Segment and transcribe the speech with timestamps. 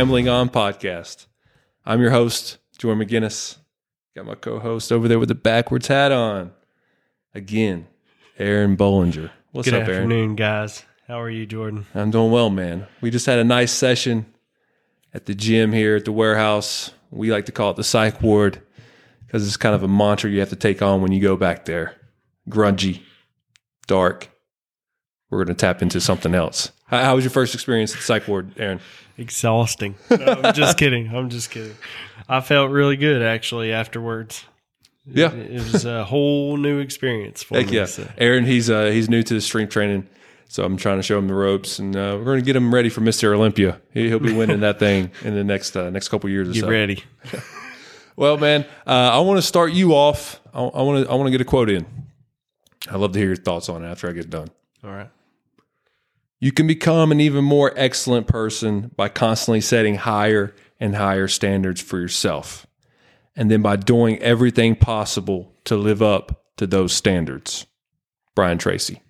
[0.00, 1.26] Rambling On podcast.
[1.84, 3.58] I'm your host, Jordan McGinnis.
[4.16, 6.52] Got my co host over there with the backwards hat on.
[7.34, 7.86] Again,
[8.38, 9.30] Aaron Bollinger.
[9.52, 10.04] What's Good up, Aaron?
[10.04, 10.86] afternoon, guys.
[11.06, 11.84] How are you, Jordan?
[11.94, 12.86] I'm doing well, man.
[13.02, 14.24] We just had a nice session
[15.12, 16.92] at the gym here at the warehouse.
[17.10, 18.62] We like to call it the psych ward
[19.26, 21.66] because it's kind of a mantra you have to take on when you go back
[21.66, 21.94] there.
[22.48, 23.02] Grungy,
[23.86, 24.30] dark.
[25.28, 26.72] We're going to tap into something else.
[26.90, 28.80] How, how was your first experience at psych ward, Aaron?
[29.16, 29.94] Exhausting.
[30.10, 31.14] No, I'm just kidding.
[31.14, 31.74] I'm just kidding.
[32.28, 34.44] I felt really good actually afterwards.
[35.06, 35.32] Yeah.
[35.32, 37.76] It, it was a whole new experience for Heck me.
[37.76, 38.08] yeah, so.
[38.18, 38.44] Aaron.
[38.44, 40.06] He's uh, he's new to the strength training,
[40.48, 42.72] so I'm trying to show him the ropes, and uh, we're going to get him
[42.72, 43.80] ready for Mister Olympia.
[43.92, 46.60] He, he'll be winning that thing in the next uh, next couple years or Get
[46.62, 46.68] so.
[46.70, 47.02] ready.
[48.16, 50.40] Well, man, uh, I want to start you off.
[50.52, 51.86] I want to I want to get a quote in.
[52.90, 54.48] I'd love to hear your thoughts on it after I get done.
[54.84, 55.08] All right.
[56.40, 61.82] You can become an even more excellent person by constantly setting higher and higher standards
[61.82, 62.66] for yourself,
[63.36, 67.66] and then by doing everything possible to live up to those standards.
[68.34, 69.02] Brian Tracy.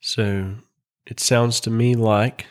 [0.00, 0.54] So
[1.06, 2.46] it sounds to me like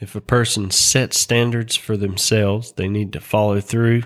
[0.00, 4.02] if a person sets standards for themselves, they need to follow through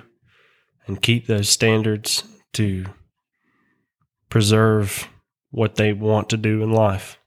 [0.86, 2.84] and keep those standards to
[4.28, 5.08] preserve
[5.50, 7.18] what they want to do in life.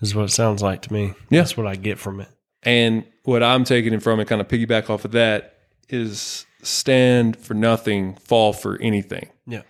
[0.00, 1.14] Is what it sounds like to me.
[1.28, 1.40] Yeah.
[1.40, 2.28] That's what I get from it.
[2.62, 7.36] And what I'm taking it from and kind of piggyback off of that is stand
[7.36, 9.30] for nothing, fall for anything.
[9.46, 9.62] Yeah.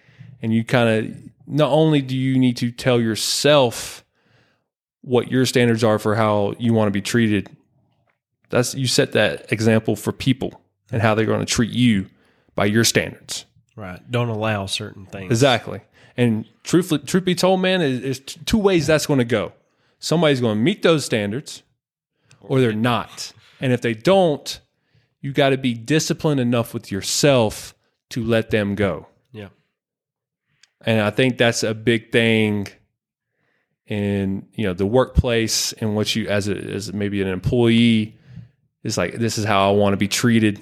[0.42, 4.04] And you kind of not only do you need to tell yourself
[5.02, 7.48] what your standards are for how you want to be treated,
[8.50, 10.60] that's you set that example for people
[10.92, 12.06] and how they're going to treat you
[12.54, 13.46] by your standards.
[13.76, 14.00] Right.
[14.10, 15.30] Don't allow certain things.
[15.30, 15.80] Exactly.
[16.16, 19.52] And truthfully, truth be told, man, is two ways that's going to go.
[20.00, 21.62] Somebody's going to meet those standards,
[22.40, 23.32] or they're not.
[23.60, 24.60] And if they don't,
[25.20, 27.74] you got to be disciplined enough with yourself
[28.08, 29.06] to let them go.
[29.30, 29.48] Yeah.
[30.80, 32.68] And I think that's a big thing
[33.86, 38.16] in you know the workplace and what you as a, as maybe an employee
[38.84, 40.60] is like this is how I want to be treated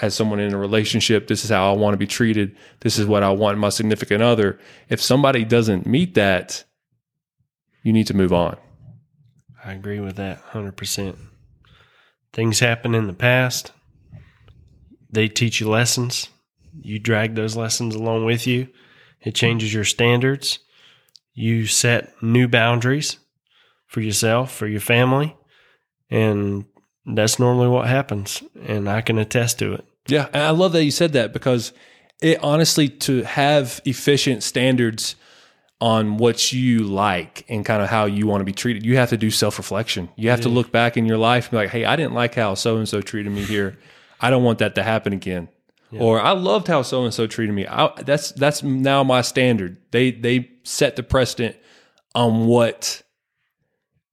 [0.00, 1.28] as someone in a relationship.
[1.28, 2.56] This is how I want to be treated.
[2.80, 4.58] This is what I want my significant other.
[4.88, 6.64] If somebody doesn't meet that,
[7.82, 8.56] you need to move on.
[9.64, 11.16] I agree with that 100%.
[12.32, 13.72] Things happen in the past.
[15.10, 16.28] They teach you lessons.
[16.80, 18.68] You drag those lessons along with you.
[19.20, 20.60] It changes your standards.
[21.34, 23.18] You set new boundaries
[23.86, 25.36] for yourself, for your family.
[26.10, 26.64] And
[27.04, 28.42] that's normally what happens.
[28.64, 29.84] And I can attest to it.
[30.06, 31.72] Yeah, and I love that you said that because
[32.22, 35.16] it honestly to have efficient standards
[35.80, 39.10] on what you like and kind of how you want to be treated, you have
[39.10, 40.08] to do self reflection.
[40.16, 42.34] You have to look back in your life and be like, hey, I didn't like
[42.34, 43.78] how so and so treated me here.
[44.20, 45.48] I don't want that to happen again.
[45.92, 47.66] Or I loved how so and so treated me.
[47.66, 49.78] I, that's that's now my standard.
[49.90, 51.56] They they set the precedent
[52.14, 53.02] on what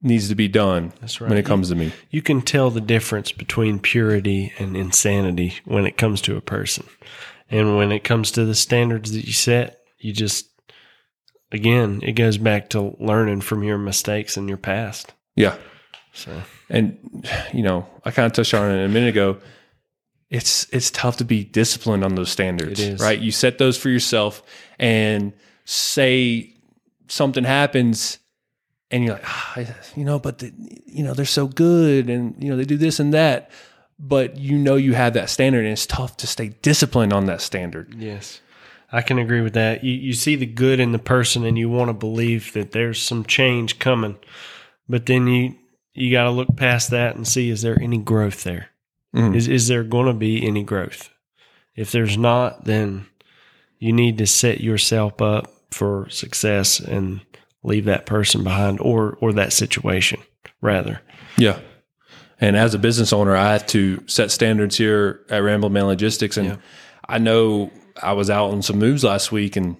[0.02, 1.92] needs to be done That's when it comes to me.
[2.10, 6.86] You can tell the difference between purity and insanity when it comes to a person.
[7.50, 10.50] And when it comes to the standards that you set, you just,
[11.52, 15.14] again, it goes back to learning from your mistakes in your past.
[15.36, 15.56] Yeah.
[16.14, 19.38] So, and you know i kind of touched on it a minute ago.
[20.30, 23.20] It's it's tough to be disciplined on those standards right?
[23.20, 24.44] You set those for yourself
[24.80, 25.32] and
[25.64, 26.54] say
[27.08, 28.18] something happens
[28.92, 29.66] and you're like ah,
[29.96, 30.52] you know but the,
[30.86, 33.52] you know they're so good and you know they do this and that.
[34.00, 37.42] But you know you have that standard and it's tough to stay disciplined on that
[37.42, 37.96] standard.
[37.98, 38.42] Yes,
[38.92, 39.84] I can agree with that.
[39.84, 43.02] You, you see the good in the person and you want to believe that there's
[43.02, 44.18] some change coming.
[44.88, 45.56] But then you,
[45.94, 48.70] you got to look past that and see is there any growth there?
[49.16, 49.36] Mhm.
[49.36, 51.10] Is is there going to be any growth?
[51.76, 53.06] If there's not, then
[53.80, 57.22] you need to set yourself up for success and
[57.64, 60.20] leave that person behind or or that situation
[60.62, 61.02] rather.
[61.38, 61.60] Yeah.
[62.40, 66.38] And as a business owner, I have to set standards here at Ramble Man Logistics.
[66.38, 66.56] And Yeah.
[67.10, 67.72] I know
[68.02, 69.78] I was out on some moves last week and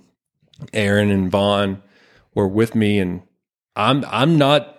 [0.74, 1.82] Aaron and Vaughn
[2.34, 3.22] were with me and
[3.76, 4.78] I'm I'm not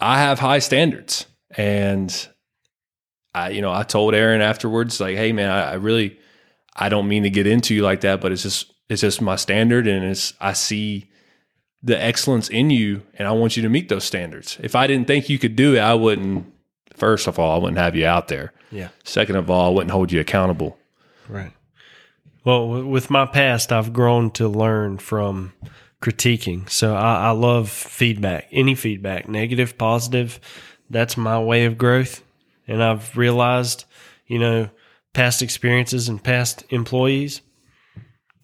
[0.00, 1.26] I have high standards.
[1.56, 2.28] And
[3.34, 6.18] I, you know, I told Aaron afterwards, like, hey man, I, I really
[6.76, 9.36] I don't mean to get into you like that, but it's just it's just my
[9.36, 11.10] standard and it's I see
[11.82, 14.58] the excellence in you and I want you to meet those standards.
[14.62, 16.52] If I didn't think you could do it, I wouldn't
[16.94, 18.52] first of all, I wouldn't have you out there.
[18.70, 18.88] Yeah.
[19.04, 20.78] Second of all, I wouldn't hold you accountable.
[21.28, 21.52] Right.
[22.44, 25.54] Well, with my past, I've grown to learn from
[26.02, 26.68] critiquing.
[26.68, 30.38] So I, I love feedback, any feedback, negative, positive.
[30.90, 32.22] That's my way of growth.
[32.68, 33.86] And I've realized,
[34.26, 34.68] you know,
[35.14, 37.40] past experiences and past employees,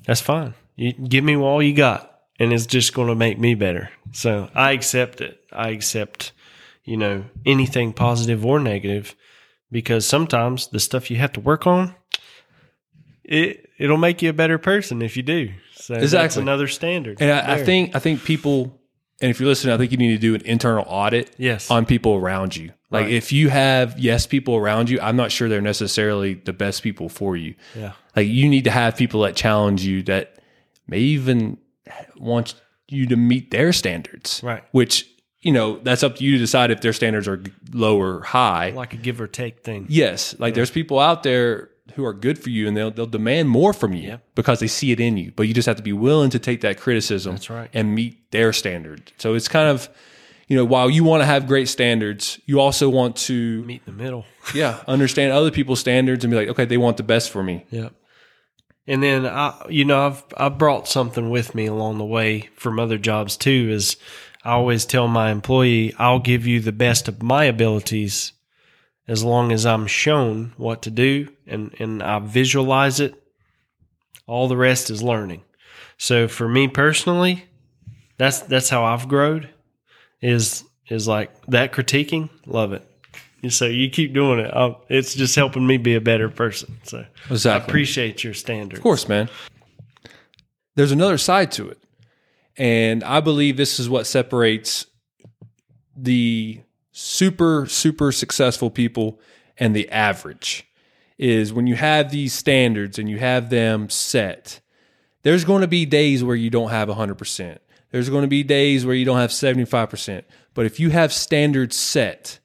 [0.06, 0.54] that's fine.
[0.76, 3.90] You give me all you got, and it's just going to make me better.
[4.12, 5.40] So I accept it.
[5.52, 6.32] I accept,
[6.84, 9.14] you know, anything positive or negative
[9.70, 11.94] because sometimes the stuff you have to work on,
[13.30, 15.50] it it'll make you a better person if you do.
[15.74, 16.42] So that's Exactly.
[16.42, 17.18] another standard.
[17.22, 18.78] And I, I think I think people,
[19.22, 21.86] and if you're listening, I think you need to do an internal audit yes, on
[21.86, 22.72] people around you.
[22.90, 23.12] Like Right.
[23.12, 27.08] if you have yes people around you, I'm not sure they're necessarily the best people
[27.08, 27.54] for you.
[27.74, 30.34] yeah, Like you need to have people that challenge you that
[30.88, 31.56] may even
[32.16, 32.54] want
[32.88, 34.40] you to meet their standards.
[34.42, 34.64] Right.
[34.72, 35.08] Which,
[35.40, 37.40] you know, that's up to you to decide if their standards are
[37.72, 38.70] low or high.
[38.70, 39.86] like a give or take thing.
[39.88, 40.34] yes.
[40.38, 41.70] Like there's people out there
[42.00, 44.92] who are good for you and they'll they'll demand more from you because they see
[44.92, 45.32] it in you.
[45.34, 47.70] But you just have to be willing to take that criticism That's right.
[47.72, 49.12] and meet their standard.
[49.18, 49.88] So it's kind of
[50.50, 53.96] you know, while you want to have great standards, you also want to Meet in
[53.96, 54.24] the middle.
[54.54, 57.64] yeah, understand other people's standards and be like, okay, they want the best for me.
[57.70, 57.94] Yep.
[58.88, 62.80] And then I, you know, I've I brought something with me along the way from
[62.80, 63.68] other jobs too.
[63.70, 63.96] Is
[64.44, 68.32] I always tell my employee, I'll give you the best of my abilities,
[69.10, 73.14] as long as I'm shown what to do and and I visualize it.
[74.28, 75.42] All the rest is learning.
[75.98, 77.44] So for me personally,
[78.18, 79.48] that's that's how I've grown.
[80.22, 82.86] Is is like that critiquing, love it.
[83.48, 84.52] So you keep doing it.
[84.54, 86.78] i it's just helping me be a better person.
[86.84, 87.68] So I Exactly.
[87.70, 88.78] appreciate your standards.
[88.78, 89.28] Of course, man.
[90.76, 91.78] There's another side to it.
[92.56, 94.86] And I believe this is what separates
[95.96, 96.60] the
[96.92, 99.20] super, super successful people
[99.56, 100.66] and the average
[101.18, 104.60] is when you have these standards and you have them set,
[105.22, 107.58] there's going to be days where you don't have 100%.
[107.90, 110.24] There's going to be days where you don't have 75%.
[110.54, 112.38] But if you have standards set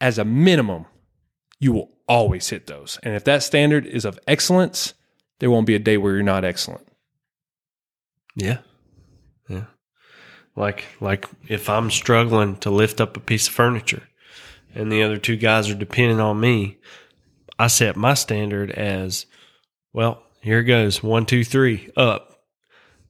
[0.00, 0.86] as a minimum,
[1.60, 2.98] you will always hit those.
[3.02, 4.94] And if that standard is of excellence,
[5.40, 6.86] there won't be a day where you're not excellent.
[8.34, 8.58] Yeah.
[9.48, 9.64] Yeah.
[10.56, 14.04] Like like if I'm struggling to lift up a piece of furniture
[14.74, 16.78] and the other two guys are depending on me,
[17.58, 19.26] I set my standard as
[19.92, 21.02] well, here goes.
[21.02, 22.42] One, two, three, up.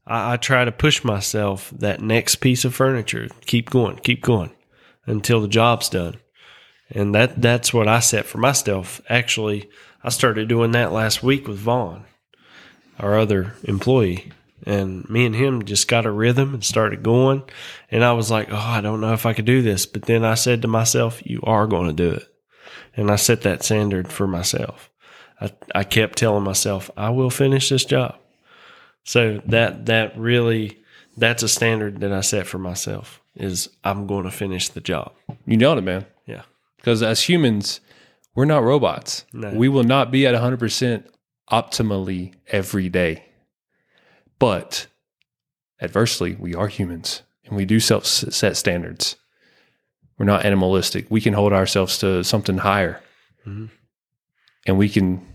[0.07, 3.29] I, I try to push myself that next piece of furniture.
[3.47, 4.51] Keep going, keep going
[5.07, 6.17] until the job's done.
[6.91, 9.01] And that that's what I set for myself.
[9.09, 9.69] Actually,
[10.03, 12.05] I started doing that last week with Vaughn,
[12.99, 14.31] our other employee.
[14.67, 17.43] And me and him just got a rhythm and started going.
[17.91, 19.85] And I was like, oh, I don't know if I could do this.
[19.87, 22.27] But then I said to myself, you are going to do it.
[22.97, 24.91] And I set that standard for myself.
[25.41, 28.17] I, I kept telling myself, I will finish this job.
[29.05, 30.79] So that that really
[31.17, 35.13] that's a standard that I set for myself is I'm going to finish the job.
[35.47, 36.07] You nailed it, man.
[36.27, 36.43] Yeah.
[36.77, 37.81] Because as humans,
[38.35, 39.25] we're not robots.
[39.33, 39.53] No.
[39.53, 41.05] We will not be at 100%
[41.51, 43.25] optimally every day.
[44.45, 44.89] But
[45.81, 49.17] adversely, we are humans and we do self set standards.
[50.19, 51.07] We're not animalistic.
[51.09, 53.01] We can hold ourselves to something higher.
[53.47, 53.71] Mhm.
[54.67, 55.27] And we can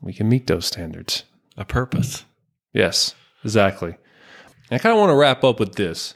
[0.00, 1.24] we can meet those standards.
[1.58, 2.24] A purpose.
[2.72, 3.96] Yes, exactly.
[4.70, 6.14] I kind of want to wrap up with this.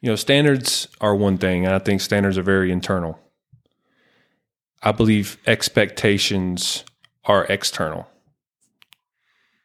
[0.00, 3.20] You know, standards are one thing, and I think standards are very internal.
[4.82, 6.84] I believe expectations
[7.26, 8.08] are external.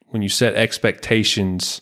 [0.07, 1.81] When you set expectations,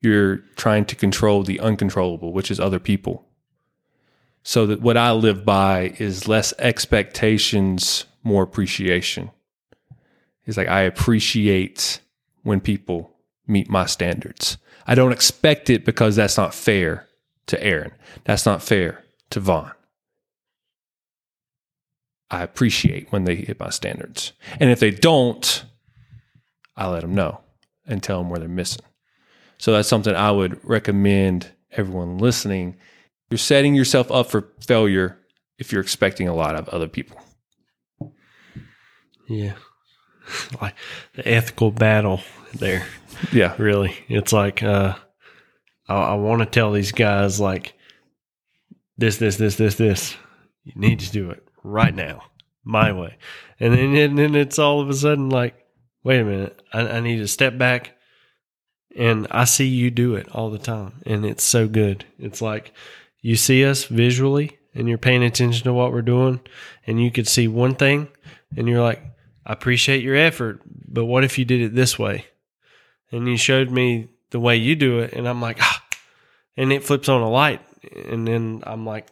[0.00, 3.26] you're trying to control the uncontrollable, which is other people.
[4.42, 9.30] So that what I live by is less expectations, more appreciation.
[10.46, 12.00] It's like I appreciate
[12.42, 13.10] when people
[13.46, 14.56] meet my standards.
[14.86, 17.06] I don't expect it because that's not fair
[17.46, 17.92] to Aaron.
[18.24, 19.72] That's not fair to Vaughn.
[22.30, 24.32] I appreciate when they hit my standards.
[24.58, 25.64] And if they don't,
[26.76, 27.40] I let them know
[27.86, 28.84] and tell them where they're missing.
[29.58, 32.76] So that's something I would recommend everyone listening.
[33.30, 35.18] You're setting yourself up for failure
[35.58, 37.20] if you're expecting a lot of other people.
[39.28, 39.54] Yeah.
[40.60, 40.74] like
[41.14, 42.20] the ethical battle
[42.54, 42.86] there.
[43.32, 43.54] Yeah.
[43.58, 43.94] really.
[44.08, 44.94] It's like uh,
[45.88, 47.74] I, I want to tell these guys like
[48.96, 50.16] this, this, this, this, this.
[50.64, 52.22] You need to do it right now,
[52.64, 53.16] my way,
[53.58, 55.54] and then and then it's all of a sudden like,
[56.02, 57.96] wait a minute, I, I need to step back,
[58.96, 62.04] and I see you do it all the time, and it's so good.
[62.18, 62.72] It's like
[63.20, 66.40] you see us visually, and you're paying attention to what we're doing,
[66.86, 68.08] and you could see one thing,
[68.56, 69.02] and you're like,
[69.46, 72.26] I appreciate your effort, but what if you did it this way?
[73.12, 75.84] and you showed me the way you do it and i'm like ah
[76.56, 77.60] and it flips on a light
[78.06, 79.08] and then i'm like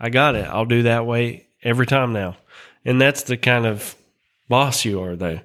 [0.00, 2.36] i got it i'll do that way every time now.
[2.84, 3.96] And that's the kind of
[4.48, 5.40] boss you are, though.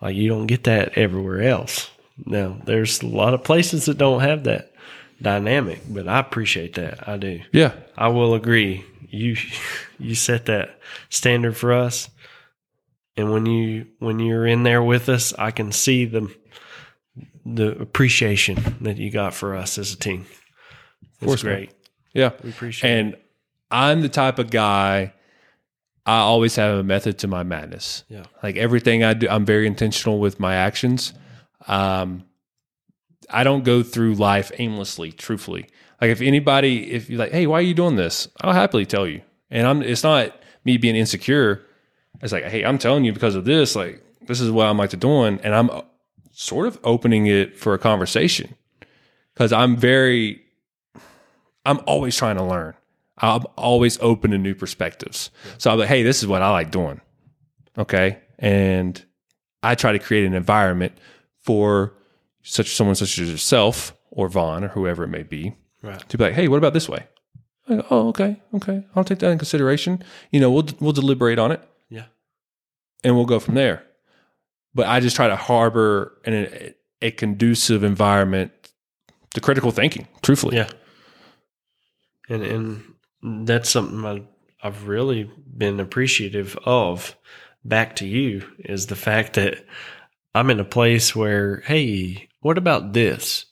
[0.00, 1.90] Like you don't get that everywhere else.
[2.24, 4.72] Now, there's a lot of places that don't have that
[5.20, 7.08] dynamic, but I appreciate that.
[7.08, 7.40] I do.
[7.52, 7.72] Yeah.
[7.96, 8.84] I will agree.
[9.08, 9.36] You
[9.98, 10.78] you set that
[11.10, 12.08] standard for us,
[13.16, 16.34] and when you when you're in there with us, I can see the
[17.44, 20.26] the appreciation that you got for us as a team.
[21.20, 21.54] It's course, man.
[21.54, 21.70] great.
[22.12, 22.32] Yeah.
[22.42, 22.98] We appreciate it.
[22.98, 23.16] And
[23.70, 25.14] I'm the type of guy,
[26.06, 28.04] I always have a method to my madness.
[28.08, 28.24] Yeah.
[28.42, 31.12] Like everything I do, I'm very intentional with my actions.
[31.66, 32.24] Um,
[33.28, 35.66] I don't go through life aimlessly, truthfully.
[36.00, 38.28] Like if anybody, if you're like, hey, why are you doing this?
[38.40, 39.22] I'll happily tell you.
[39.50, 40.32] And I'm, it's not
[40.64, 41.66] me being insecure.
[42.22, 43.74] It's like, hey, I'm telling you because of this.
[43.74, 45.40] Like, this is what I'm like to doing.
[45.42, 45.70] And I'm
[46.30, 48.54] sort of opening it for a conversation
[49.34, 50.42] because I'm very,
[51.64, 52.74] I'm always trying to learn.
[53.18, 55.30] I'm always open to new perspectives.
[55.58, 57.00] So I'm like, hey, this is what I like doing.
[57.78, 58.18] Okay.
[58.38, 59.02] And
[59.62, 60.92] I try to create an environment
[61.42, 61.94] for
[62.42, 66.06] such someone such as yourself or Vaughn or whoever it may be right.
[66.08, 67.06] to be like, hey, what about this way?
[67.68, 68.86] I go, oh, okay, okay.
[68.94, 70.02] I'll take that in consideration.
[70.30, 72.04] You know, we'll we'll deliberate on it Yeah.
[73.02, 73.82] and we'll go from there.
[74.74, 78.52] But I just try to harbor an, a, a conducive environment
[79.34, 80.56] to critical thinking, truthfully.
[80.56, 80.68] Yeah.
[82.28, 82.94] And and
[83.26, 84.22] that's something I,
[84.62, 87.16] I've really been appreciative of.
[87.64, 89.64] Back to you is the fact that
[90.34, 93.46] I'm in a place where, hey, what about this?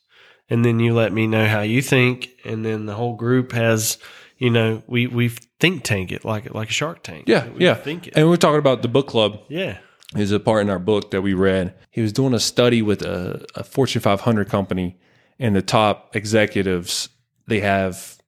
[0.49, 3.99] And then you let me know how you think, and then the whole group has,
[4.39, 7.25] you know, we we think tank it like like a Shark Tank.
[7.27, 7.75] Yeah, We yeah.
[7.75, 8.13] Think it.
[8.17, 9.41] And we're talking about the book club.
[9.49, 9.79] yeah.
[10.15, 11.75] is a part in our book that we read.
[11.91, 14.99] He was doing a study with a, a Fortune 500 company,
[15.41, 17.09] and the top executives
[17.47, 18.19] they have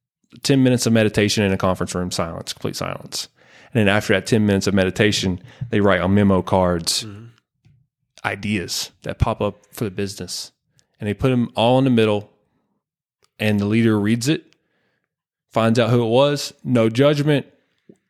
[0.43, 3.29] 10 minutes of meditation in a conference room, silence, complete silence.
[3.73, 5.41] And then after that 10 minutes of meditation,
[5.71, 7.27] they write on memo cards mm-hmm.
[8.25, 10.53] ideas that pop up for the business.
[10.99, 12.31] And they put them all in the middle,
[13.39, 14.57] and the leader reads it,
[15.51, 17.47] finds out who it was, no judgment.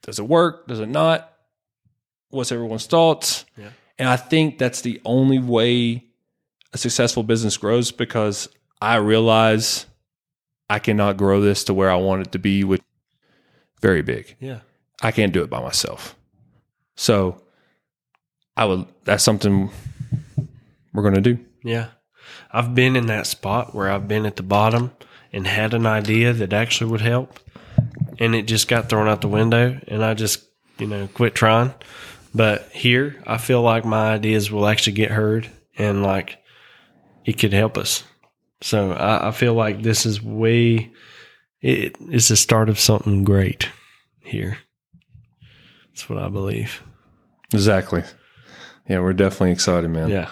[0.03, 0.69] Does it work?
[0.69, 1.33] Does it not?
[2.31, 3.45] What's everyone's thoughts?
[3.57, 3.71] Yeah.
[3.99, 6.05] And I think that's the only way
[6.73, 8.49] a successful business grows because
[8.81, 9.87] I realize
[10.69, 12.81] I cannot grow this to where I want it to be with
[13.81, 14.37] very big.
[14.41, 14.61] Yeah.
[15.03, 16.17] I can't do it by myself.
[16.97, 17.43] So
[18.57, 19.71] I would that's something
[20.93, 21.39] we're going to do.
[21.63, 21.89] Yeah.
[22.51, 24.93] I've been in that spot where I've been at the bottom
[25.33, 27.39] and had an idea that actually would help.
[28.19, 30.45] And it just got thrown out the window and I just,
[30.79, 31.75] you know, quit trying.
[32.35, 36.39] But here, I feel like my ideas will actually get heard and like
[37.25, 38.05] it could help us.
[38.63, 40.91] So I, I feel like this is way,
[41.61, 43.69] it is the start of something great
[44.21, 44.59] here.
[45.89, 46.83] That's what I believe.
[47.53, 48.03] Exactly.
[48.89, 50.09] Yeah, we're definitely excited, man.
[50.09, 50.31] Yeah.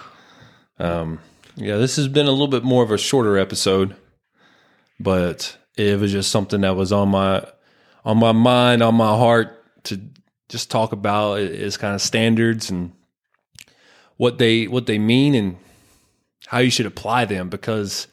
[0.79, 1.19] Um,
[1.55, 3.95] yeah, this has been a little bit more of a shorter episode,
[4.99, 7.45] but it was just something that was on my
[8.03, 9.99] on my mind, on my heart to
[10.49, 12.91] just talk about is kind of standards and
[14.17, 15.57] what they what they mean and
[16.47, 18.07] how you should apply them because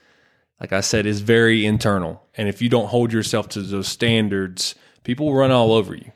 [0.62, 2.22] like I said, it's very internal.
[2.36, 6.12] And if you don't hold yourself to those standards, people will run all over you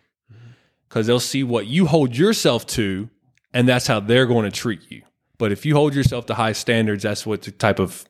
[0.89, 3.11] because they'll see what you hold yourself to,
[3.53, 5.03] and that's how they're going to treat you.
[5.37, 8.05] But if you hold yourself to high standards, that's what the type of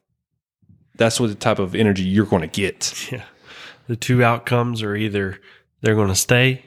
[0.96, 3.08] that's what the type of energy you're going to get.
[3.12, 3.24] Yeah.
[3.88, 5.40] The two outcomes are either
[5.80, 6.64] they're going to stay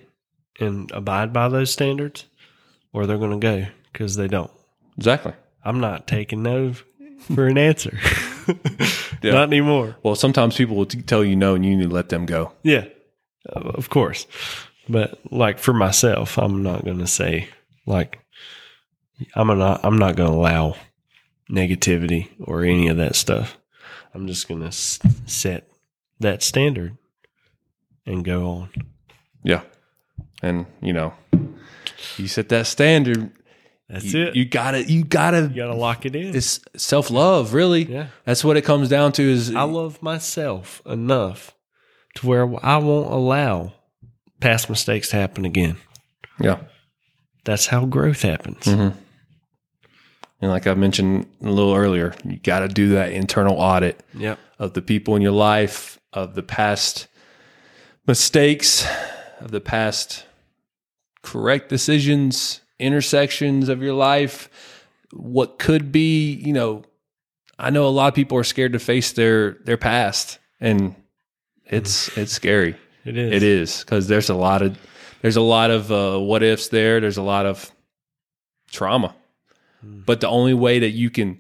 [0.58, 2.26] and abide by those standards
[2.94, 4.52] or they're going to go because they don't.
[4.98, 5.34] Exactly.
[5.66, 6.72] I'm not taking no
[7.36, 8.00] for an answer.
[9.22, 9.34] Yeah.
[9.34, 9.98] Not anymore.
[10.04, 12.52] Well, sometimes people will t- tell you no, and you need to let them go.
[12.64, 12.86] Yeah.
[13.48, 14.28] Of course.
[14.88, 17.48] But like for myself, I'm not going to say
[17.86, 18.20] like
[19.36, 20.76] I'm not I'm not going to allow
[21.52, 23.58] negativity or any of that stuff.
[24.14, 25.70] I'm just going to s- set
[26.20, 26.98] that standard
[28.06, 28.70] and go on.
[29.44, 29.62] Yeah,
[30.42, 31.14] and you know,
[32.18, 33.32] you set that standard.
[33.90, 34.36] That's you, it.
[34.36, 35.42] You gotta, you gotta.
[35.42, 36.36] You gotta lock it in.
[36.36, 37.86] It's self love, really.
[37.86, 38.08] Yeah.
[38.24, 39.24] That's what it comes down to.
[39.24, 41.56] Is I love myself enough
[42.16, 43.74] to where I won't allow
[44.40, 45.78] past mistakes to happen again.
[46.40, 46.60] yeah.
[47.46, 48.66] That's how growth happens.
[48.66, 48.98] Mm-hmm.
[50.42, 54.38] And like I mentioned a little earlier, you got to do that internal audit Yep.
[54.60, 57.08] of the people in your life, of the past
[58.08, 58.86] mistakes,
[59.40, 60.26] of the past
[61.24, 64.50] correct decisions, intersections of your life,
[65.12, 66.84] what could be, you know,
[67.58, 70.96] I know a lot of people are scared to face their their past and
[71.66, 72.76] it's it's scary.
[73.06, 73.34] It is.
[73.34, 74.78] It is because there's a lot of
[75.22, 77.00] there's a lot of uh, what ifs there.
[77.00, 77.72] There's a lot of
[78.72, 79.16] trauma.
[79.82, 81.40] But the only way that you can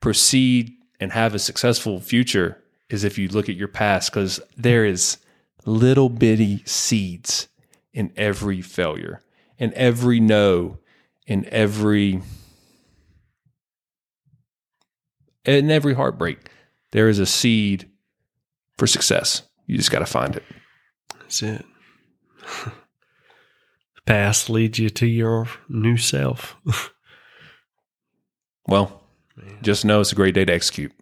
[0.00, 4.84] proceed and have a successful future is if you look at your past because there
[4.84, 5.18] is
[5.64, 7.48] little bitty seeds
[7.92, 9.20] in every failure,
[9.64, 10.78] in every no,
[11.26, 12.20] in every
[15.44, 16.50] in every heartbreak.
[16.92, 17.90] There is a seed
[18.78, 19.42] for success.
[19.66, 20.44] You just got to find it.
[21.18, 21.64] That's it.
[22.64, 22.72] the
[24.06, 26.56] past leads you to your new self.
[28.66, 29.02] Well,
[29.60, 30.92] just know it's a great day to execute.